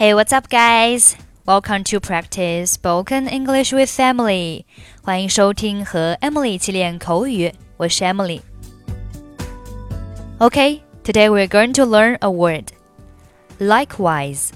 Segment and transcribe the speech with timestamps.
[0.00, 1.16] Hey, what's up, guys?
[1.46, 4.64] Welcome to practice spoken English with Emily.
[5.02, 12.72] 欢迎收听和 Emily 一起练口语，我是 Emily。Okay, today we're going to learn a word.
[13.58, 14.50] Likewise.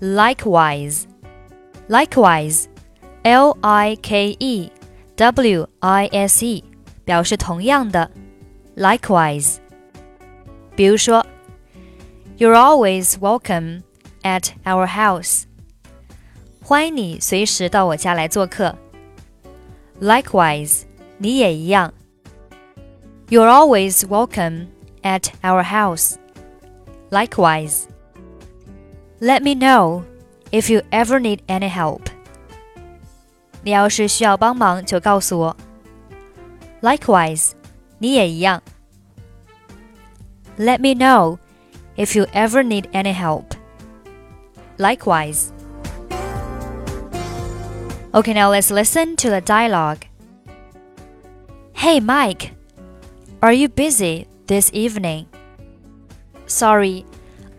[0.00, 1.04] Likewise.
[1.88, 2.66] Likewise.
[3.22, 4.72] L I K E
[5.16, 6.64] W I S E
[7.04, 8.10] 表示同样的。
[8.76, 9.56] Likewise.
[10.74, 11.26] 比如说，
[12.38, 13.82] You're always welcome
[14.24, 15.44] at our house.
[16.62, 18.76] 欢迎你随时到我家来做客。
[20.00, 20.82] Likewise，
[21.18, 21.92] 你也一样。
[23.28, 24.68] You're always welcome
[25.02, 26.16] at our house.
[27.10, 27.84] Likewise.
[29.20, 30.04] Let me know
[30.50, 32.06] if you ever need any help.
[33.62, 35.56] 你要是需要帮忙就告诉我。
[36.80, 37.50] Likewise，
[37.98, 38.62] 你也一样。
[40.58, 41.38] Let me know
[41.96, 43.44] if you ever need any help.
[44.77, 45.51] Likewise.
[48.13, 50.05] Okay, now let's listen to the dialogue.
[51.73, 52.53] Hey, Mike.
[53.43, 55.27] Are you busy this evening?
[56.47, 57.05] Sorry,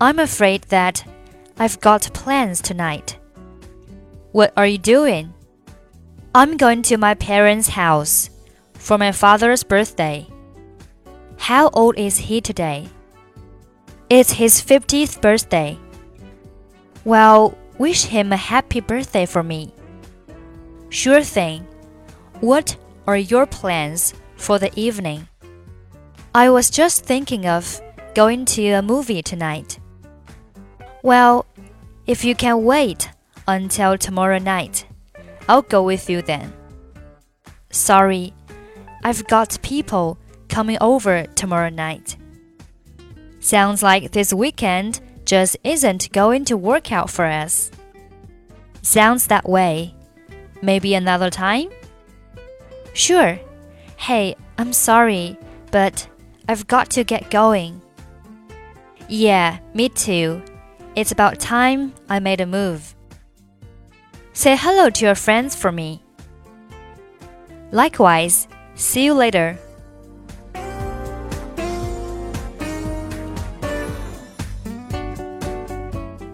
[0.00, 1.04] I'm afraid that
[1.58, 3.18] I've got plans tonight.
[4.32, 5.34] What are you doing?
[6.34, 8.30] I'm going to my parents' house
[8.74, 10.26] for my father's birthday.
[11.38, 12.88] How old is he today?
[14.10, 15.78] It's his 50th birthday.
[17.04, 19.72] Well, wish him a happy birthday for me.
[20.88, 21.66] Sure thing.
[22.40, 25.28] What are your plans for the evening?
[26.34, 27.80] I was just thinking of
[28.14, 29.78] going to a movie tonight.
[31.02, 31.46] Well,
[32.06, 33.10] if you can wait
[33.46, 34.86] until tomorrow night,
[35.48, 36.52] I'll go with you then.
[37.70, 38.32] Sorry,
[39.02, 40.16] I've got people
[40.48, 42.16] coming over tomorrow night.
[43.40, 45.00] Sounds like this weekend
[45.34, 47.68] just isn't going to work out for us.
[48.82, 49.92] Sounds that way.
[50.62, 51.70] Maybe another time?
[52.92, 53.40] Sure.
[53.96, 55.36] Hey, I'm sorry,
[55.72, 56.08] but
[56.48, 57.82] I've got to get going.
[59.08, 60.40] Yeah, me too.
[60.94, 62.94] It's about time I made a move.
[64.34, 66.00] Say hello to your friends for me.
[67.72, 68.46] Likewise,
[68.76, 69.58] see you later.